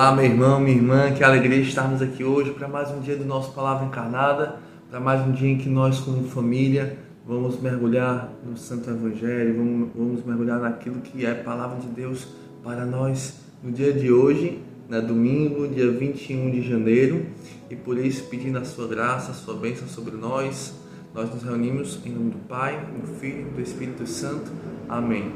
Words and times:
Olá, 0.00 0.12
meu 0.12 0.24
irmão, 0.24 0.58
minha 0.58 0.74
irmã, 0.74 1.12
que 1.12 1.22
alegria 1.22 1.58
estarmos 1.58 2.00
aqui 2.00 2.24
hoje 2.24 2.52
para 2.52 2.66
mais 2.66 2.90
um 2.90 3.00
dia 3.00 3.14
do 3.16 3.24
nosso 3.26 3.52
Palavra 3.52 3.84
Encarnada, 3.84 4.56
para 4.88 4.98
mais 4.98 5.20
um 5.20 5.30
dia 5.30 5.50
em 5.50 5.58
que 5.58 5.68
nós, 5.68 6.00
como 6.00 6.24
família, 6.24 6.96
vamos 7.26 7.60
mergulhar 7.60 8.32
no 8.42 8.56
Santo 8.56 8.88
Evangelho, 8.88 9.58
vamos, 9.58 9.90
vamos 9.94 10.24
mergulhar 10.24 10.58
naquilo 10.58 11.02
que 11.02 11.26
é 11.26 11.34
Palavra 11.34 11.78
de 11.80 11.88
Deus 11.88 12.26
para 12.64 12.86
nós 12.86 13.40
no 13.62 13.70
dia 13.70 13.92
de 13.92 14.10
hoje, 14.10 14.62
na 14.88 15.00
domingo, 15.00 15.68
dia 15.68 15.90
21 15.90 16.50
de 16.50 16.66
janeiro, 16.66 17.26
e 17.68 17.76
por 17.76 17.98
isso 17.98 18.24
pedindo 18.30 18.56
a 18.56 18.64
sua 18.64 18.88
graça, 18.88 19.32
a 19.32 19.34
sua 19.34 19.52
bênção 19.52 19.86
sobre 19.86 20.16
nós, 20.16 20.72
nós 21.14 21.28
nos 21.28 21.42
reunimos 21.42 22.00
em 22.06 22.10
nome 22.10 22.30
do 22.30 22.38
Pai, 22.48 22.86
do 22.98 23.06
Filho 23.18 23.42
e 23.42 23.54
do 23.54 23.60
Espírito 23.60 24.06
Santo. 24.06 24.50
Amém. 24.88 25.30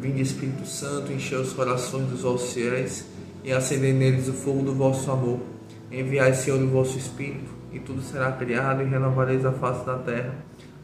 Vinde 0.00 0.22
Espírito 0.22 0.64
Santo, 0.64 1.12
enchei 1.12 1.36
os 1.36 1.52
corações 1.52 2.06
dos 2.06 2.52
fiéis 2.52 3.12
e 3.44 3.52
acendei 3.52 3.92
neles 3.92 4.26
o 4.26 4.32
fogo 4.32 4.62
do 4.62 4.74
vosso 4.74 5.10
amor. 5.10 5.38
Enviai, 5.92 6.32
Senhor, 6.32 6.60
o 6.60 6.66
vosso 6.66 6.96
Espírito, 6.96 7.52
e 7.70 7.78
tudo 7.78 8.00
será 8.00 8.32
criado, 8.32 8.82
e 8.82 8.86
renovareis 8.86 9.44
a 9.44 9.52
face 9.52 9.84
da 9.84 9.98
terra. 9.98 10.34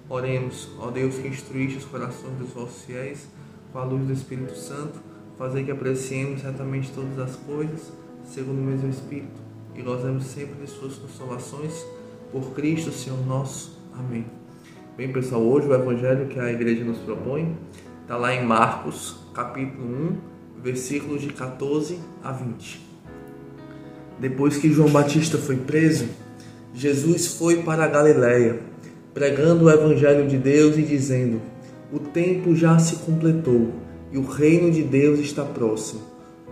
Oremos, 0.09 0.69
ó 0.78 0.91
Deus 0.91 1.16
que 1.16 1.27
instruíste 1.27 1.78
os 1.78 1.84
corações 1.86 2.36
dos 2.38 2.50
vossos 2.50 2.84
fiéis, 2.84 3.27
com 3.73 3.78
a 3.78 3.84
luz 3.84 4.06
do 4.06 4.12
Espírito 4.12 4.56
Santo, 4.56 5.00
fazei 5.38 5.64
que 5.64 5.70
apreciemos 5.70 6.42
certamente 6.42 6.91
todas 6.92 7.19
as 7.19 7.36
coisas, 7.36 7.92
segundo 8.24 8.59
o 8.59 8.64
mesmo 8.64 8.91
Espírito, 8.91 9.41
e 9.74 9.80
gozemos 9.80 10.24
sempre 10.24 10.61
de 10.61 10.70
suas 10.70 10.97
consolações, 10.97 11.84
por 12.30 12.52
Cristo, 12.52 12.92
Senhor 12.92 13.24
nosso. 13.27 13.80
Amém. 13.98 14.27
Bem, 14.97 15.11
pessoal, 15.11 15.41
hoje 15.42 15.66
o 15.66 15.74
Evangelho 15.74 16.28
que 16.28 16.38
a 16.38 16.52
igreja 16.52 16.84
nos 16.84 16.98
propõe 16.98 17.56
está 18.02 18.16
lá 18.16 18.34
em 18.34 18.45
Marcos, 18.45 19.16
capítulo 19.33 19.86
1, 19.86 20.30
versículos 20.62 21.22
de 21.22 21.28
14 21.28 21.98
a 22.22 22.33
20. 22.33 22.80
Depois 24.19 24.56
que 24.58 24.72
João 24.72 24.91
Batista 24.91 25.39
foi 25.39 25.56
preso, 25.56 26.06
Jesus 26.75 27.27
foi 27.27 27.62
para 27.62 27.84
a 27.84 27.89
Galiléia, 27.89 28.61
pregando 29.14 29.64
o 29.64 29.70
evangelho 29.70 30.28
de 30.28 30.36
Deus 30.36 30.77
e 30.77 30.83
dizendo: 30.83 31.41
O 31.92 31.98
tempo 31.98 32.55
já 32.55 32.78
se 32.78 32.97
completou 32.97 33.72
e 34.12 34.19
o 34.19 34.27
reino 34.27 34.70
de 34.70 34.83
Deus 34.83 35.19
está 35.20 35.44
próximo. 35.44 36.02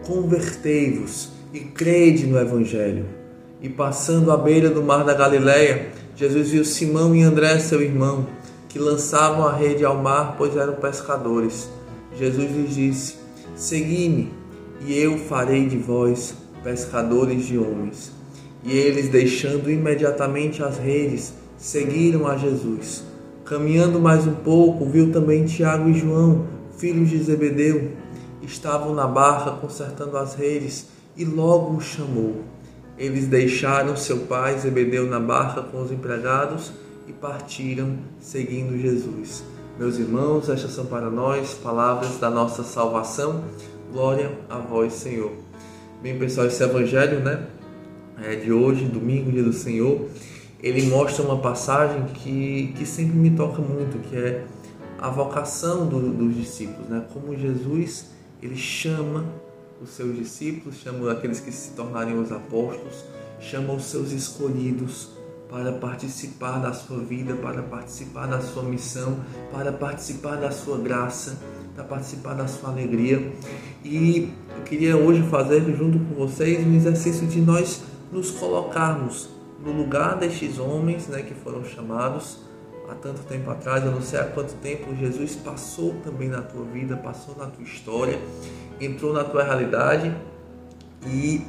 Convertei-vos 0.03 1.31
e 1.53 1.61
crede 1.61 2.27
no 2.27 2.39
evangelho. 2.39 3.05
E 3.61 3.69
passando 3.69 4.31
à 4.31 4.37
beira 4.37 4.71
do 4.71 4.83
mar 4.83 5.05
da 5.05 5.13
Galiléia, 5.13 5.91
Jesus 6.17 6.51
viu 6.51 6.65
Simão 6.65 7.15
e 7.15 7.23
André, 7.23 7.59
seu 7.59 7.83
irmão, 7.83 8.27
que 8.69 8.79
lançavam 8.79 9.47
a 9.47 9.53
rede 9.53 9.85
ao 9.85 9.97
mar, 9.97 10.37
pois 10.39 10.57
eram 10.57 10.75
pescadores. 10.75 11.69
Jesus 12.17 12.51
lhes 12.51 12.75
disse: 12.75 13.28
Segui-me, 13.59 14.33
e 14.87 14.97
eu 14.97 15.19
farei 15.19 15.67
de 15.67 15.77
vós 15.77 16.33
pescadores 16.63 17.45
de 17.45 17.59
homens. 17.59 18.13
E 18.63 18.71
eles, 18.71 19.09
deixando 19.09 19.69
imediatamente 19.69 20.63
as 20.63 20.79
redes, 20.79 21.35
seguiram 21.57 22.29
a 22.29 22.37
Jesus. 22.37 23.03
Caminhando 23.45 23.99
mais 23.99 24.29
um 24.29 24.35
pouco, 24.35 24.89
viu 24.89 25.11
também 25.11 25.45
Tiago 25.45 25.91
e 25.91 25.95
João, 25.95 26.47
filhos 26.79 27.11
de 27.11 27.19
Zebedeu. 27.21 27.91
Estavam 28.41 28.95
na 28.95 29.09
barca 29.09 29.51
consertando 29.51 30.17
as 30.17 30.37
redes 30.37 30.87
e 31.17 31.25
logo 31.25 31.79
o 31.79 31.81
chamou. 31.81 32.45
Eles 32.97 33.27
deixaram 33.27 33.97
seu 33.97 34.19
pai 34.19 34.57
Zebedeu 34.57 35.05
na 35.07 35.19
barca 35.19 35.63
com 35.63 35.83
os 35.83 35.91
empregados 35.91 36.71
e 37.09 37.13
partiram 37.13 37.99
seguindo 38.21 38.81
Jesus. 38.81 39.43
Meus 39.79 39.97
irmãos, 39.97 40.49
estas 40.49 40.73
são 40.73 40.87
para 40.87 41.09
nós 41.09 41.55
palavras 41.55 42.19
da 42.19 42.29
nossa 42.29 42.65
salvação. 42.65 43.45
Glória 43.93 44.37
a 44.51 44.59
vós, 44.59 44.93
Senhor. 44.93 45.31
Bem, 46.03 46.19
pessoal, 46.19 46.49
esse 46.49 46.61
evangelho, 46.61 47.21
né, 47.21 47.47
é 48.21 48.35
de 48.35 48.51
hoje, 48.51 48.87
domingo, 48.87 49.31
dia 49.31 49.45
do 49.45 49.53
Senhor, 49.53 50.09
ele 50.61 50.83
mostra 50.87 51.25
uma 51.25 51.39
passagem 51.39 52.07
que, 52.07 52.75
que 52.77 52.85
sempre 52.85 53.17
me 53.17 53.31
toca 53.31 53.63
muito, 53.63 54.01
que 54.09 54.17
é 54.17 54.45
a 54.99 55.11
vocação 55.11 55.87
do, 55.87 56.13
dos 56.13 56.35
discípulos, 56.35 56.89
né? 56.89 57.07
Como 57.15 57.37
Jesus, 57.37 58.07
ele 58.43 58.57
chama 58.57 59.25
os 59.81 59.91
seus 59.91 60.17
discípulos, 60.17 60.77
chama 60.79 61.13
aqueles 61.13 61.39
que 61.39 61.53
se 61.53 61.71
tornarem 61.77 62.19
os 62.19 62.33
apóstolos, 62.33 63.05
chama 63.39 63.75
os 63.75 63.85
seus 63.85 64.11
escolhidos 64.11 65.18
para 65.49 65.73
participar 65.73 66.59
da 66.59 66.73
sua 66.73 66.99
vida, 66.99 67.35
para 67.35 67.63
participar 67.63 68.27
da 68.27 68.41
sua 68.41 68.63
missão, 68.63 69.19
para 69.51 69.73
participar 69.73 70.37
da 70.37 70.51
sua 70.51 70.79
graça, 70.79 71.39
para 71.75 71.85
participar 71.85 72.35
da 72.35 72.47
sua 72.47 72.71
alegria. 72.71 73.33
E 73.85 74.33
eu 74.57 74.63
queria 74.65 74.97
hoje 74.97 75.23
fazer 75.29 75.61
junto 75.75 75.99
com 75.99 76.15
vocês 76.15 76.67
um 76.67 76.75
exercício 76.75 77.27
de 77.27 77.41
nós 77.41 77.83
nos 78.13 78.31
colocarmos 78.31 79.29
no 79.65 79.73
lugar 79.73 80.17
destes 80.17 80.59
homens 80.59 81.09
né, 81.09 81.23
que 81.23 81.35
foram 81.35 81.65
chamados 81.65 82.39
há 82.89 82.95
tanto 82.95 83.21
tempo 83.23 83.51
atrás, 83.51 83.85
eu 83.85 83.91
não 83.91 84.01
sei 84.01 84.19
há 84.19 84.25
quanto 84.25 84.55
tempo 84.55 84.95
Jesus 84.95 85.35
passou 85.37 85.95
também 86.03 86.29
na 86.29 86.41
tua 86.41 86.65
vida, 86.65 86.97
passou 86.97 87.37
na 87.37 87.47
tua 87.47 87.63
história, 87.63 88.19
entrou 88.81 89.13
na 89.13 89.25
tua 89.25 89.43
realidade 89.43 90.15
e 91.07 91.43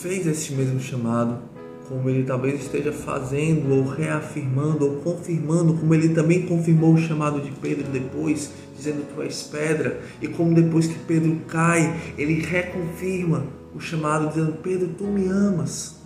fez 0.00 0.26
esse 0.26 0.54
mesmo 0.54 0.80
chamado 0.80 1.51
como 1.88 2.08
ele 2.08 2.24
talvez 2.24 2.62
esteja 2.62 2.92
fazendo 2.92 3.74
ou 3.74 3.84
reafirmando 3.84 4.84
ou 4.86 4.96
confirmando, 5.00 5.74
como 5.74 5.94
ele 5.94 6.10
também 6.10 6.46
confirmou 6.46 6.94
o 6.94 6.98
chamado 6.98 7.40
de 7.40 7.50
Pedro 7.50 7.84
depois, 7.90 8.52
dizendo 8.76 9.04
tu 9.14 9.22
és 9.22 9.42
pedra, 9.42 10.00
e 10.20 10.28
como 10.28 10.54
depois 10.54 10.86
que 10.86 10.98
Pedro 11.00 11.36
cai, 11.48 11.94
ele 12.16 12.40
reconfirma 12.42 13.44
o 13.74 13.80
chamado 13.80 14.28
dizendo 14.28 14.58
Pedro, 14.62 14.88
tu 14.96 15.04
me 15.04 15.26
amas. 15.28 16.00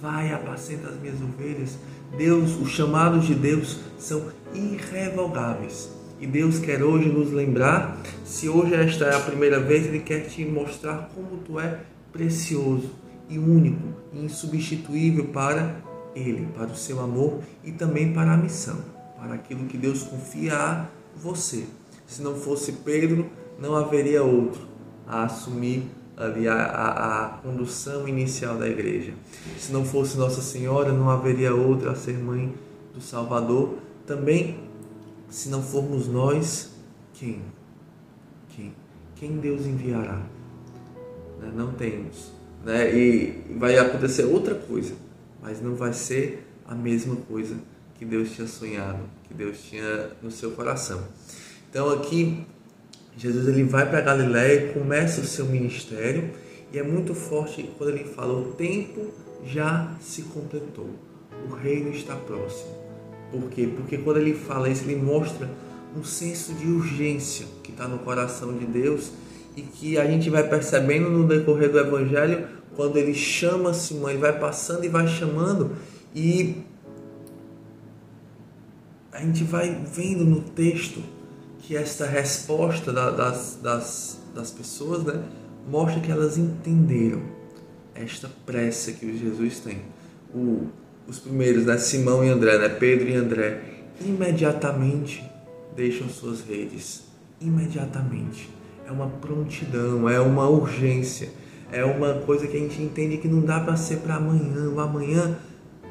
Vai, 0.00 0.32
apacenta 0.32 0.88
as 0.88 1.00
minhas 1.00 1.20
ovelhas. 1.20 1.78
Deus, 2.16 2.60
os 2.60 2.70
chamados 2.70 3.26
de 3.26 3.34
Deus 3.34 3.80
são 3.98 4.26
irrevogáveis. 4.54 5.90
E 6.20 6.26
Deus 6.26 6.58
quer 6.58 6.82
hoje 6.82 7.08
nos 7.08 7.30
lembrar, 7.30 8.00
se 8.24 8.48
hoje 8.48 8.74
esta 8.74 9.06
é 9.06 9.14
a 9.14 9.20
primeira 9.20 9.60
vez, 9.60 9.86
Ele 9.86 10.00
quer 10.00 10.20
te 10.20 10.44
mostrar 10.44 11.10
como 11.14 11.38
tu 11.44 11.60
é 11.60 11.80
precioso 12.12 13.05
e 13.28 13.38
único 13.38 13.88
e 14.12 14.24
insubstituível 14.24 15.26
para 15.28 15.76
Ele, 16.14 16.48
para 16.56 16.66
o 16.66 16.76
seu 16.76 17.00
amor 17.00 17.40
e 17.64 17.72
também 17.72 18.12
para 18.12 18.32
a 18.32 18.36
missão, 18.36 18.78
para 19.18 19.34
aquilo 19.34 19.66
que 19.66 19.76
Deus 19.76 20.02
confia 20.02 20.54
a 20.56 20.86
você. 21.16 21.66
Se 22.06 22.22
não 22.22 22.34
fosse 22.34 22.72
Pedro, 22.72 23.28
não 23.58 23.74
haveria 23.74 24.22
outro 24.22 24.62
a 25.06 25.24
assumir 25.24 25.84
ali 26.16 26.48
a, 26.48 26.54
a, 26.54 27.24
a, 27.24 27.28
condução 27.38 28.08
inicial 28.08 28.56
da 28.56 28.68
igreja. 28.68 29.12
Se 29.58 29.72
não 29.72 29.84
fosse 29.84 30.16
Nossa 30.16 30.40
Senhora, 30.40 30.92
não 30.92 31.10
haveria 31.10 31.54
outra 31.54 31.92
a 31.92 31.94
ser 31.94 32.18
mãe 32.18 32.54
do 32.94 33.00
Salvador. 33.00 33.74
Também, 34.06 34.60
se 35.28 35.48
não 35.48 35.62
formos 35.62 36.08
nós, 36.08 36.72
quem? 37.12 37.42
Quem? 38.48 38.72
Quem 39.16 39.36
Deus 39.38 39.66
enviará? 39.66 40.22
Né, 41.38 41.52
não 41.54 41.72
temos 41.72 42.35
né? 42.66 42.92
E 42.92 43.44
vai 43.56 43.78
acontecer 43.78 44.24
outra 44.24 44.56
coisa, 44.56 44.92
mas 45.40 45.62
não 45.62 45.76
vai 45.76 45.92
ser 45.92 46.44
a 46.66 46.74
mesma 46.74 47.14
coisa 47.14 47.54
que 47.94 48.04
Deus 48.04 48.32
tinha 48.32 48.48
sonhado, 48.48 48.98
que 49.28 49.32
Deus 49.32 49.62
tinha 49.62 50.10
no 50.20 50.32
seu 50.32 50.50
coração. 50.50 51.00
Então 51.70 51.88
aqui 51.90 52.44
Jesus 53.16 53.46
ele 53.46 53.62
vai 53.62 53.88
para 53.88 54.00
Galiléia, 54.00 54.72
começa 54.72 55.20
o 55.20 55.24
seu 55.24 55.46
ministério 55.46 56.28
e 56.72 56.78
é 56.78 56.82
muito 56.82 57.14
forte 57.14 57.70
quando 57.78 57.90
ele 57.90 58.04
fala 58.04 58.36
o 58.36 58.52
tempo 58.54 59.12
já 59.46 59.94
se 60.00 60.22
completou, 60.22 60.90
o 61.48 61.54
reino 61.54 61.90
está 61.90 62.16
próximo. 62.16 62.74
Por 63.30 63.48
quê? 63.48 63.68
Porque 63.76 63.98
quando 63.98 64.16
ele 64.16 64.34
fala 64.34 64.68
isso, 64.68 64.82
ele 64.84 64.96
mostra 64.96 65.48
um 65.96 66.02
senso 66.02 66.52
de 66.54 66.66
urgência 66.66 67.46
que 67.62 67.70
está 67.70 67.86
no 67.86 68.00
coração 68.00 68.56
de 68.56 68.66
Deus 68.66 69.12
e 69.56 69.62
que 69.62 69.98
a 69.98 70.04
gente 70.04 70.28
vai 70.28 70.46
percebendo 70.46 71.10
no 71.10 71.26
decorrer 71.26 71.72
do 71.72 71.78
Evangelho 71.78 72.46
quando 72.76 72.98
ele 72.98 73.14
chama 73.14 73.72
Simão, 73.72 74.10
ele 74.10 74.18
vai 74.18 74.38
passando 74.38 74.84
e 74.84 74.88
vai 74.88 75.08
chamando 75.08 75.74
e 76.14 76.62
a 79.10 79.20
gente 79.20 79.44
vai 79.44 79.74
vendo 79.90 80.24
no 80.26 80.42
texto 80.42 81.02
que 81.60 81.74
esta 81.74 82.06
resposta 82.06 82.92
das, 82.92 83.58
das, 83.62 84.20
das 84.34 84.50
pessoas 84.50 85.02
né, 85.02 85.22
mostra 85.68 86.00
que 86.00 86.12
elas 86.12 86.36
entenderam 86.36 87.22
esta 87.94 88.30
pressa 88.44 88.92
que 88.92 89.18
Jesus 89.18 89.60
tem. 89.60 89.80
O, 90.34 90.66
os 91.08 91.18
primeiros, 91.18 91.64
né, 91.64 91.78
Simão 91.78 92.22
e 92.22 92.28
André, 92.28 92.58
né, 92.58 92.68
Pedro 92.68 93.08
e 93.08 93.14
André, 93.14 93.60
imediatamente 94.00 95.24
deixam 95.74 96.08
suas 96.08 96.42
redes. 96.42 97.04
Imediatamente. 97.40 98.55
É 98.86 98.92
uma 98.92 99.08
prontidão, 99.08 100.08
é 100.08 100.20
uma 100.20 100.48
urgência 100.48 101.28
é 101.72 101.84
uma 101.84 102.14
coisa 102.14 102.46
que 102.46 102.56
a 102.56 102.60
gente 102.60 102.80
entende 102.80 103.16
que 103.16 103.28
não 103.28 103.40
dá 103.40 103.60
para 103.60 103.76
ser 103.76 103.96
para 103.96 104.16
amanhã. 104.16 104.70
O 104.70 104.80
amanhã 104.80 105.36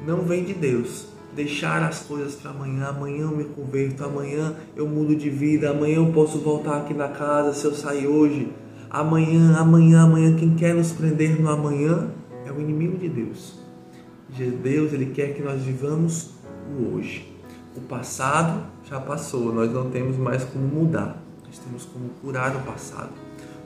não 0.06 0.22
vem 0.22 0.44
de 0.44 0.54
Deus. 0.54 1.06
Deixar 1.34 1.82
as 1.82 2.00
coisas 2.00 2.34
para 2.34 2.50
amanhã, 2.50 2.86
amanhã 2.86 3.22
eu 3.22 3.36
me 3.36 3.44
converto, 3.44 4.02
amanhã 4.02 4.54
eu 4.74 4.88
mudo 4.88 5.14
de 5.14 5.28
vida, 5.28 5.70
amanhã 5.70 5.96
eu 5.96 6.12
posso 6.12 6.38
voltar 6.38 6.78
aqui 6.78 6.94
na 6.94 7.08
casa 7.08 7.52
se 7.52 7.64
eu 7.64 7.74
sair 7.74 8.06
hoje. 8.06 8.48
amanhã, 8.88 9.54
amanhã, 9.56 10.02
amanhã. 10.02 10.34
Quem 10.34 10.54
quer 10.54 10.74
nos 10.74 10.92
prender 10.92 11.38
no 11.40 11.50
amanhã 11.50 12.08
é 12.46 12.50
o 12.50 12.58
inimigo 12.60 12.96
de 12.96 13.08
Deus. 13.08 13.58
Deus 14.62 14.92
ele 14.92 15.06
quer 15.06 15.34
que 15.34 15.42
nós 15.42 15.62
vivamos 15.62 16.30
o 16.70 16.96
hoje. 16.96 17.32
O 17.76 17.80
passado 17.82 18.62
já 18.88 18.98
passou, 18.98 19.52
nós 19.52 19.70
não 19.70 19.90
temos 19.90 20.16
mais 20.16 20.42
como 20.44 20.66
mudar, 20.66 21.22
nós 21.46 21.58
temos 21.58 21.84
como 21.84 22.08
curar 22.20 22.54
o 22.56 22.60
passado. 22.60 23.10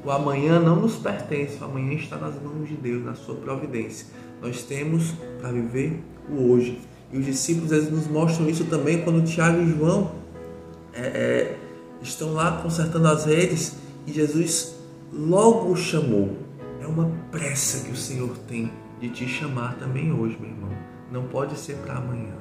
O 0.05 0.11
amanhã 0.11 0.59
não 0.59 0.77
nos 0.77 0.97
pertence, 0.97 1.59
o 1.61 1.65
amanhã 1.65 1.95
está 1.95 2.17
nas 2.17 2.35
mãos 2.41 2.69
de 2.69 2.75
Deus, 2.75 3.05
na 3.05 3.15
sua 3.15 3.35
providência. 3.35 4.07
Nós 4.41 4.63
temos 4.63 5.13
para 5.41 5.53
viver 5.53 6.03
o 6.29 6.51
hoje. 6.51 6.81
E 7.13 7.19
os 7.19 7.25
discípulos 7.25 7.73
eles 7.73 7.91
nos 7.91 8.07
mostram 8.07 8.49
isso 8.49 8.65
também 8.65 9.03
quando 9.03 9.25
Tiago 9.25 9.61
e 9.61 9.77
João 9.77 10.13
é, 10.93 11.01
é, 11.01 11.59
estão 12.01 12.33
lá 12.33 12.63
consertando 12.63 13.09
as 13.09 13.25
redes 13.27 13.77
e 14.07 14.13
Jesus 14.13 14.77
logo 15.13 15.71
o 15.71 15.77
chamou. 15.77 16.37
É 16.81 16.87
uma 16.87 17.11
pressa 17.31 17.85
que 17.85 17.93
o 17.93 17.97
Senhor 17.97 18.37
tem 18.49 18.73
de 19.01 19.11
te 19.11 19.27
chamar 19.27 19.77
também 19.79 20.13
hoje, 20.13 20.37
meu 20.41 20.51
irmão. 20.51 20.71
Não 21.11 21.25
pode 21.25 21.59
ser 21.59 21.77
para 21.77 21.97
amanhã, 21.97 22.35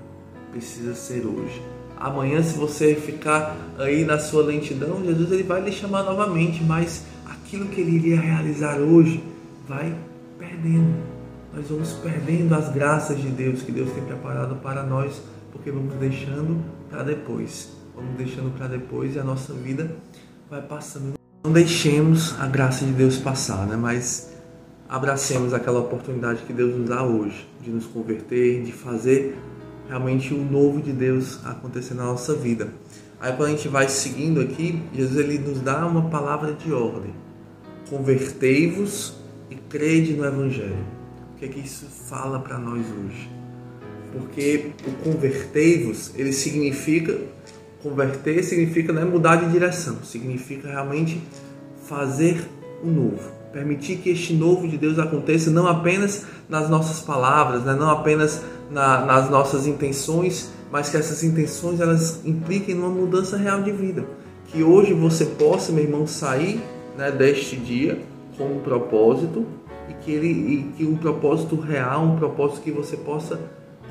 precisa 0.51 0.94
ser 0.94 1.25
hoje. 1.25 1.62
Amanhã, 2.00 2.42
se 2.42 2.57
você 2.57 2.96
ficar 2.96 3.57
aí 3.78 4.06
na 4.06 4.18
sua 4.18 4.42
lentidão, 4.42 5.04
Jesus 5.04 5.31
ele 5.34 5.44
vai 5.44 5.62
lhe 5.62 5.72
chamar 5.72 6.04
novamente, 6.04 6.63
mas 6.63 7.04
aquilo 7.25 7.66
que 7.68 7.81
ele 7.81 7.98
iria 7.98 8.22
realizar 8.22 8.78
hoje 8.78 9.22
vai 9.68 9.94
perdendo. 10.38 10.96
Nós 11.54 11.68
vamos 11.68 11.92
perdendo 11.94 12.56
as 12.56 12.72
graças 12.72 13.19
de 13.19 13.28
Deus 13.28 13.63
que 13.63 13.72
Deus 13.74 13.92
tem 13.92 14.04
preparado 14.04 14.56
para 14.57 14.81
nós, 14.84 15.22
porque 15.51 15.72
vamos 15.72 15.94
deixando 15.96 16.63
para 16.90 17.04
depois. 17.04 17.69
Vamos 17.94 18.16
deixando 18.16 18.56
para 18.57 18.68
depois 18.68 19.16
e 19.16 19.19
a 19.19 19.24
nossa 19.24 19.51
vida 19.51 19.94
vai 20.50 20.62
passando. 20.62 21.16
Não 21.44 21.51
deixemos 21.51 22.40
a 22.40 22.48
graça 22.48 22.86
de 22.86 22.94
Deus 22.94 23.18
passar, 23.18 23.68
né? 23.68 23.75
Mas 23.75 24.34
abracemos 24.88 25.54
aquela 25.54 25.80
oportunidade 25.80 26.44
que 26.44 26.54
Deus 26.54 26.78
nos 26.78 26.88
dá 26.88 27.04
hoje 27.04 27.46
de 27.62 27.69
nos 27.69 27.86
converter, 27.86 28.63
de 28.63 28.72
fazer 28.72 29.38
realmente 29.89 30.33
o 30.33 30.38
novo 30.38 30.81
de 30.81 30.94
Deus 30.94 31.44
acontecer 31.44 31.95
na 31.95 32.03
nossa 32.03 32.36
vida. 32.36 32.69
Aí 33.19 33.33
quando 33.33 33.50
a 33.50 33.51
gente 33.51 33.68
vai 33.68 33.89
seguindo 33.89 34.39
aqui, 34.39 34.81
Jesus 34.94 35.18
ele 35.18 35.39
nos 35.39 35.59
dá 35.59 35.86
uma 35.86 36.09
palavra 36.09 36.53
de 36.53 36.71
ordem. 36.71 37.13
Convertei-vos 37.89 39.15
e 39.50 39.56
crede 39.56 40.13
no 40.13 40.24
evangelho. 40.24 40.86
O 41.33 41.39
que 41.39 41.45
é 41.45 41.47
que 41.47 41.59
isso 41.59 41.88
fala 42.07 42.39
para 42.39 42.59
nós 42.59 42.86
hoje? 42.86 43.30
Porque 44.13 44.71
o 44.88 44.91
convertei-vos, 45.03 46.13
ele 46.15 46.31
significa 46.31 47.19
converter 47.81 48.44
significa 48.44 48.91
não 48.91 49.01
é 49.01 49.06
mudar 49.06 49.38
de 49.38 49.51
direção, 49.51 50.03
significa 50.03 50.68
realmente 50.68 51.21
fazer 51.86 52.45
o 52.83 52.88
novo 52.88 53.38
permitir 53.51 53.98
que 53.98 54.10
este 54.10 54.34
novo 54.34 54.68
de 54.68 54.78
Deus 54.78 55.00
aconteça 55.00 55.50
não 55.50 55.68
apenas 55.68 56.25
nas 56.48 56.69
nossas 56.69 57.01
palavras, 57.01 57.63
né? 57.63 57.74
não 57.74 57.90
apenas 57.90 58.42
na, 58.69 59.06
nas 59.06 59.30
nossas 59.30 59.66
intenções, 59.66 60.51
mas 60.72 60.90
que 60.90 60.98
essas 60.98 61.24
intenções 61.24 61.80
elas 61.80 62.22
impliquem 62.25 62.75
numa 62.75 62.90
mudança 62.90 63.38
real 63.38 63.62
de 63.62 63.72
vida. 63.72 64.06
Que 64.48 64.63
hoje 64.63 64.94
você 64.94 65.25
possa, 65.25 65.72
meu 65.72 65.84
irmão, 65.84 66.07
sair 66.07 66.62
né, 66.98 67.12
deste 67.12 67.56
dia 67.56 68.00
com 68.38 68.46
um 68.46 68.60
propósito 68.60 69.46
e 69.90 69.94
que 69.94 70.12
ele 70.12 70.30
e 70.30 70.74
que 70.78 70.86
um 70.86 70.96
propósito 70.96 71.56
real, 71.56 72.04
um 72.04 72.18
propósito 72.18 72.62
que 72.62 72.72
você 72.72 72.98
possa 72.98 73.40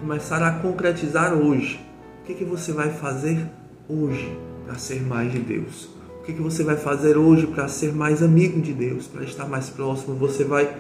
começar 0.01 0.43
a 0.43 0.59
concretizar 0.61 1.35
hoje. 1.35 1.81
O 2.23 2.27
que, 2.27 2.35
que 2.35 2.45
você 2.45 2.73
vai 2.73 2.91
fazer 2.91 3.45
hoje 3.89 4.37
para 4.65 4.77
ser 4.77 5.03
mais 5.03 5.33
de 5.33 5.39
Deus? 5.39 5.98
Que, 6.29 6.35
que 6.35 6.43
você 6.43 6.63
vai 6.63 6.77
fazer 6.77 7.17
hoje 7.17 7.47
para 7.47 7.67
ser 7.69 7.91
mais 7.95 8.23
amigo 8.23 8.61
de 8.61 8.75
Deus, 8.75 9.07
para 9.07 9.25
estar 9.25 9.47
mais 9.47 9.71
próximo? 9.71 10.15
Você 10.17 10.45
vai 10.45 10.77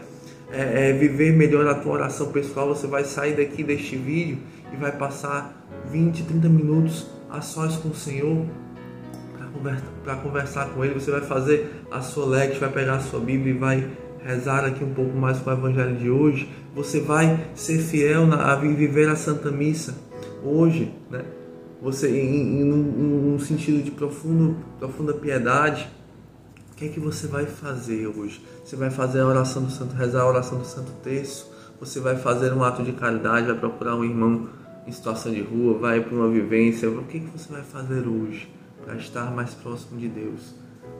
é, 0.52 0.90
é, 0.90 0.92
viver 0.92 1.32
melhor 1.32 1.66
a 1.66 1.74
tua 1.74 1.92
oração 1.92 2.30
pessoal? 2.30 2.68
Você 2.68 2.86
vai 2.86 3.02
sair 3.04 3.34
daqui 3.34 3.64
deste 3.64 3.96
vídeo 3.96 4.38
e 4.70 4.76
vai 4.76 4.92
passar 4.92 5.66
20, 5.90 6.24
30 6.24 6.48
minutos 6.50 7.06
a 7.30 7.40
sós 7.40 7.76
com 7.76 7.88
o 7.88 7.94
Senhor 7.94 8.44
para 10.04 10.16
conversar 10.16 10.68
com 10.68 10.84
Ele. 10.84 10.92
Você 10.92 11.10
vai 11.10 11.22
fazer 11.22 11.82
a 11.90 12.02
sua 12.02 12.26
leque, 12.26 12.58
vai 12.58 12.70
pegar 12.70 12.96
a 12.96 13.00
sua 13.00 13.18
Bíblia 13.18 13.54
e 13.54 13.58
vai 13.58 13.90
rezar 14.22 14.66
aqui 14.66 14.84
um 14.84 14.92
pouco 14.92 15.16
mais 15.16 15.38
com 15.38 15.48
o 15.48 15.52
Evangelho 15.54 15.96
de 15.96 16.10
hoje. 16.10 16.46
Você 16.74 17.00
vai 17.00 17.48
ser 17.54 17.78
fiel 17.78 18.26
na, 18.26 18.52
a 18.52 18.56
viver 18.56 19.08
a 19.08 19.16
Santa 19.16 19.50
Missa 19.50 19.94
hoje, 20.44 20.92
né? 21.10 21.22
Você 21.80 22.08
em, 22.08 22.60
em 22.60 22.72
um, 22.72 23.34
um, 23.34 23.38
sentido 23.38 23.82
de 23.82 23.90
profundo, 23.90 24.56
profunda 24.78 25.14
piedade, 25.14 25.88
o 26.72 26.76
que 26.76 26.86
é 26.86 26.88
que 26.88 27.00
você 27.00 27.26
vai 27.26 27.46
fazer 27.46 28.06
hoje? 28.06 28.44
Você 28.64 28.76
vai 28.76 28.90
fazer 28.90 29.20
a 29.20 29.26
oração 29.26 29.64
do 29.64 29.70
Santo, 29.70 29.94
rezar 29.94 30.22
a 30.22 30.26
oração 30.26 30.58
do 30.58 30.64
Santo 30.64 30.92
Terço, 31.02 31.50
você 31.80 32.00
vai 32.00 32.16
fazer 32.16 32.52
um 32.52 32.62
ato 32.62 32.82
de 32.82 32.92
caridade, 32.92 33.46
vai 33.46 33.58
procurar 33.58 33.94
um 33.94 34.04
irmão 34.04 34.48
em 34.86 34.92
situação 34.92 35.32
de 35.32 35.42
rua, 35.42 35.78
vai 35.78 36.00
para 36.00 36.14
uma 36.14 36.28
vivência. 36.28 36.88
O 36.88 37.04
que, 37.04 37.18
é 37.18 37.20
que 37.20 37.30
você 37.30 37.52
vai 37.52 37.62
fazer 37.62 38.06
hoje 38.06 38.48
para 38.84 38.96
estar 38.96 39.30
mais 39.30 39.54
próximo 39.54 39.98
de 39.98 40.08
Deus? 40.08 40.54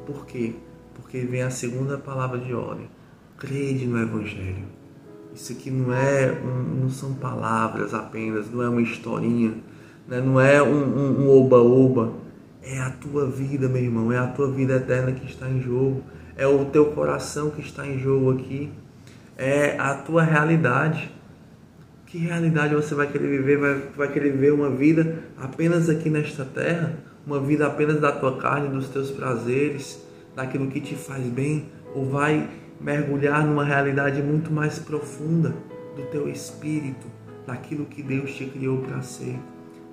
Por 0.07 0.27
quê? 0.27 0.55
Porque 0.95 1.21
vem 1.21 1.43
a 1.43 1.51
segunda 1.51 1.99
palavra 1.99 2.39
de 2.39 2.55
ordem. 2.55 2.89
Crede 3.37 3.87
no 3.87 4.01
Evangelho. 4.01 4.67
Isso 5.35 5.53
aqui 5.53 5.71
não 5.71 5.93
é, 5.93 6.41
não 6.41 6.91
são 6.91 7.15
palavras 7.15 7.95
apenas, 7.95 8.51
não 8.51 8.63
é 8.63 8.69
uma 8.69 8.83
historinha 8.83 9.55
né? 10.09 10.21
não 10.21 10.41
é 10.41 10.63
um 10.63 11.29
oba-oba, 11.29 12.03
um, 12.03 12.07
um 12.07 12.29
é 12.63 12.81
a 12.81 12.91
tua 12.91 13.27
vida, 13.27 13.69
meu 13.69 13.83
irmão, 13.83 14.11
é 14.11 14.19
a 14.19 14.27
tua 14.27 14.51
vida 14.51 14.75
eterna 14.77 15.13
que 15.13 15.27
está 15.27 15.49
em 15.49 15.61
jogo, 15.61 16.03
é 16.37 16.47
o 16.47 16.65
teu 16.67 16.87
coração 16.87 17.51
que 17.51 17.61
está 17.61 17.87
em 17.87 17.99
jogo 17.99 18.33
aqui, 18.33 18.71
é 19.37 19.79
a 19.79 19.95
tua 19.95 20.23
realidade. 20.23 21.11
Que 22.07 22.19
realidade 22.19 22.75
você 22.75 22.95
vai 22.95 23.07
querer 23.07 23.29
viver? 23.29 23.59
Vai, 23.59 23.83
vai 23.97 24.13
querer 24.13 24.33
viver 24.33 24.53
uma 24.53 24.71
vida 24.71 25.19
apenas 25.37 25.91
aqui 25.91 26.09
nesta 26.09 26.45
terra? 26.45 26.95
Uma 27.27 27.39
vida 27.39 27.67
apenas 27.67 28.01
da 28.01 28.11
tua 28.11 28.39
carne, 28.39 28.69
dos 28.69 28.89
teus 28.89 29.11
prazeres, 29.11 30.03
daquilo 30.35 30.69
que 30.69 30.81
te 30.81 30.95
faz 30.95 31.25
bem? 31.25 31.67
Ou 31.95 32.09
vai 32.09 32.49
mergulhar 32.81 33.47
numa 33.47 33.65
realidade 33.65 34.23
muito 34.23 34.51
mais 34.51 34.79
profunda 34.79 35.55
do 35.97 36.03
teu 36.11 36.29
espírito, 36.29 37.07
daquilo 37.47 37.85
que 37.85 38.03
Deus 38.03 38.33
te 38.35 38.47
criou 38.47 38.79
para 38.79 39.03
ser? 39.03 39.37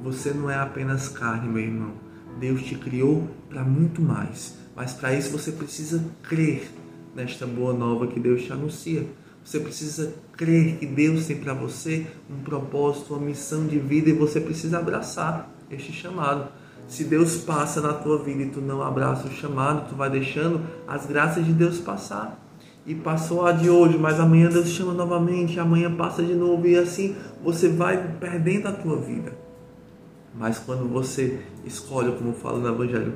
Você 0.02 0.32
não 0.32 0.50
é 0.50 0.56
apenas 0.56 1.10
carne, 1.10 1.48
meu 1.48 1.64
irmão. 1.64 1.94
Deus 2.40 2.62
te 2.64 2.76
criou 2.76 3.28
para 3.50 3.64
muito 3.64 4.02
mais. 4.02 4.56
Mas 4.76 4.94
para 4.94 5.14
isso 5.14 5.32
você 5.32 5.52
precisa 5.52 6.04
crer 6.24 6.70
nesta 7.16 7.48
boa 7.48 7.74
nova 7.74 8.08
que 8.08 8.20
Deus 8.20 8.44
te 8.44 8.52
anuncia. 8.52 9.08
Você 9.44 9.60
precisa 9.60 10.14
crer 10.34 10.78
que 10.78 10.86
Deus 10.86 11.28
tem 11.28 11.38
para 11.38 11.54
você 11.54 12.08
um 12.30 12.44
propósito, 12.44 13.14
uma 13.14 13.26
missão 13.26 13.66
de 13.66 13.80
vida 13.80 14.10
e 14.10 14.14
você 14.14 14.42
precisa 14.42 14.80
abraçar 14.80 15.50
este 15.70 15.94
chamado. 15.94 16.50
Se 16.88 17.04
Deus 17.04 17.38
passa 17.38 17.80
na 17.80 17.94
tua 17.94 18.22
vida 18.24 18.44
e 18.44 18.50
tu 18.50 18.60
não 18.60 18.82
abraça 18.82 19.28
o 19.28 19.32
chamado, 19.32 19.90
tu 19.90 19.96
vai 19.96 20.10
deixando 20.10 20.62
as 20.88 21.06
graças 21.06 21.46
de 21.46 21.54
Deus 21.54 21.80
passar. 21.80 22.40
E 22.86 22.94
passou 22.94 23.46
a 23.46 23.52
de 23.52 23.70
hoje, 23.70 23.98
mas 23.98 24.20
amanhã 24.20 24.50
Deus 24.50 24.70
chama 24.70 24.94
novamente, 24.94 25.60
amanhã 25.60 25.96
passa 25.96 26.22
de 26.22 26.36
novo 26.36 26.68
e 26.68 26.76
assim 26.76 27.16
você 27.44 27.70
vai 27.70 28.16
perdendo 28.20 28.68
a 28.68 28.72
tua 28.72 28.98
vida. 28.98 29.45
Mas 30.38 30.60
quando 30.60 30.88
você 30.88 31.40
escolhe, 31.66 32.12
como 32.12 32.34
fala 32.34 32.60
no 32.60 32.68
Evangelho, 32.68 33.14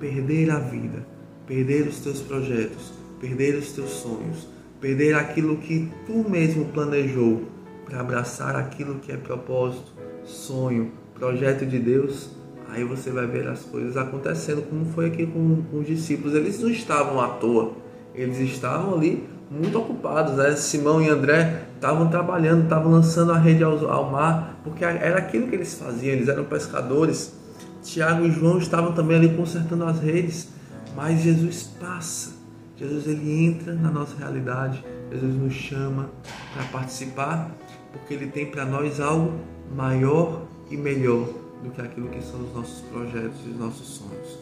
perder 0.00 0.50
a 0.50 0.58
vida, 0.58 1.06
perder 1.46 1.86
os 1.86 2.00
teus 2.00 2.20
projetos, 2.20 2.92
perder 3.20 3.56
os 3.56 3.72
teus 3.72 3.90
sonhos, 3.90 4.48
perder 4.80 5.14
aquilo 5.14 5.58
que 5.58 5.90
tu 6.06 6.28
mesmo 6.28 6.64
planejou 6.66 7.42
para 7.84 8.00
abraçar 8.00 8.56
aquilo 8.56 8.96
que 8.96 9.12
é 9.12 9.16
propósito, 9.16 9.92
sonho, 10.24 10.92
projeto 11.14 11.66
de 11.66 11.78
Deus, 11.78 12.30
aí 12.68 12.82
você 12.84 13.10
vai 13.10 13.26
ver 13.26 13.46
as 13.46 13.62
coisas 13.64 13.96
acontecendo, 13.96 14.62
como 14.62 14.86
foi 14.86 15.06
aqui 15.06 15.26
com, 15.26 15.62
com 15.70 15.80
os 15.80 15.86
discípulos. 15.86 16.34
Eles 16.34 16.58
não 16.58 16.70
estavam 16.70 17.20
à 17.20 17.28
toa, 17.28 17.72
eles 18.14 18.38
estavam 18.38 18.94
ali 18.94 19.28
muito 19.52 19.78
ocupados. 19.78 20.34
Né? 20.34 20.56
Simão 20.56 21.02
e 21.02 21.08
André 21.08 21.64
estavam 21.74 22.08
trabalhando, 22.08 22.64
estavam 22.64 22.90
lançando 22.90 23.32
a 23.32 23.38
rede 23.38 23.62
ao, 23.62 23.90
ao, 23.90 24.10
mar, 24.10 24.60
porque 24.64 24.84
era 24.84 25.18
aquilo 25.18 25.48
que 25.48 25.54
eles 25.54 25.74
faziam, 25.74 26.14
eles 26.14 26.28
eram 26.28 26.44
pescadores. 26.44 27.34
Tiago 27.82 28.24
e 28.24 28.30
João 28.30 28.58
estavam 28.58 28.92
também 28.92 29.16
ali 29.16 29.36
consertando 29.36 29.84
as 29.84 30.00
redes, 30.00 30.48
mas 30.96 31.20
Jesus 31.20 31.68
passa. 31.80 32.32
Jesus 32.76 33.06
ele 33.06 33.44
entra 33.44 33.74
na 33.74 33.90
nossa 33.90 34.16
realidade, 34.16 34.84
Jesus 35.10 35.34
nos 35.34 35.52
chama 35.52 36.10
para 36.54 36.64
participar, 36.64 37.50
porque 37.92 38.14
ele 38.14 38.28
tem 38.28 38.46
para 38.46 38.64
nós 38.64 38.98
algo 38.98 39.34
maior 39.74 40.42
e 40.70 40.76
melhor 40.76 41.28
do 41.62 41.70
que 41.70 41.80
aquilo 41.80 42.08
que 42.08 42.22
são 42.22 42.40
os 42.40 42.54
nossos 42.54 42.80
projetos 42.82 43.38
e 43.46 43.50
os 43.50 43.58
nossos 43.58 43.86
sonhos. 43.86 44.38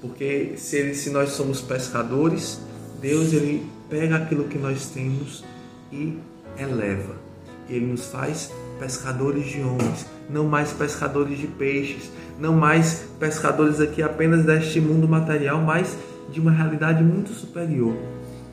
Porque 0.00 0.54
se, 0.56 0.76
ele, 0.76 0.94
se 0.94 1.10
nós 1.10 1.30
somos 1.30 1.60
pescadores, 1.60 2.60
Deus 3.00 3.32
ele 3.32 3.66
pega 3.90 4.16
aquilo 4.16 4.44
que 4.44 4.56
nós 4.56 4.86
temos 4.86 5.44
e 5.92 6.16
eleva. 6.56 7.16
Ele 7.68 7.86
nos 7.86 8.06
faz 8.06 8.52
pescadores 8.78 9.46
de 9.46 9.60
homens, 9.60 10.06
não 10.28 10.46
mais 10.46 10.72
pescadores 10.72 11.38
de 11.38 11.46
peixes, 11.48 12.10
não 12.38 12.54
mais 12.54 13.04
pescadores 13.18 13.80
aqui 13.80 14.02
apenas 14.02 14.44
deste 14.44 14.80
mundo 14.80 15.06
material, 15.08 15.60
mas 15.60 15.98
de 16.30 16.40
uma 16.40 16.52
realidade 16.52 17.02
muito 17.02 17.32
superior, 17.32 17.94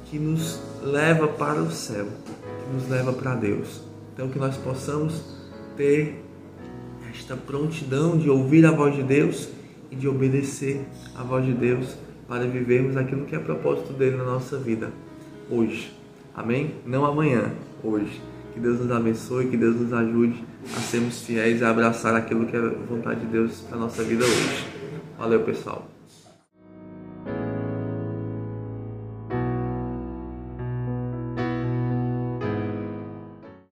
que 0.06 0.18
nos 0.18 0.60
leva 0.84 1.28
para 1.28 1.62
o 1.62 1.72
céu, 1.72 2.06
que 2.06 2.74
nos 2.74 2.90
leva 2.90 3.14
para 3.14 3.36
Deus. 3.36 3.82
Então, 4.14 4.28
que 4.30 4.40
nós 4.40 4.58
possamos 4.58 5.22
ter 5.76 6.24
esta 7.14 7.36
prontidão 7.36 8.18
de 8.18 8.30
ouvir 8.30 8.66
a 8.66 8.72
voz 8.72 8.96
de 8.96 9.04
Deus 9.04 9.48
e 9.92 9.96
de 9.96 10.08
obedecer 10.08 10.82
a 11.16 11.24
voz 11.24 11.46
de 11.46 11.54
Deus 11.54 11.96
para 12.28 12.46
vivermos 12.46 12.98
aquilo 12.98 13.26
que 13.26 13.36
é 13.36 13.40
propósito 13.40 13.94
dele 13.94 14.18
na 14.18 14.26
nossa 14.26 14.58
vida 14.58 14.92
hoje. 15.50 15.94
Amém? 16.36 16.76
Não 16.86 17.06
amanhã, 17.06 17.52
hoje. 17.84 18.22
Que 18.54 18.60
Deus 18.60 18.80
nos 18.80 18.92
abençoe, 18.92 19.48
que 19.48 19.58
Deus 19.58 19.76
nos 19.76 19.94
ajude 19.94 20.44
a 20.76 20.80
sermos 20.80 21.22
fiéis 21.22 21.62
e 21.62 21.64
abraçar 21.64 22.16
aquilo 22.16 22.46
que 22.46 22.56
é 22.56 22.62
vontade 22.62 23.22
de 23.22 23.28
Deus 23.28 23.62
para 23.62 23.78
nossa 23.78 24.04
vida 24.04 24.24
hoje. 24.24 24.66
Valeu, 25.18 25.44
pessoal. 25.44 25.97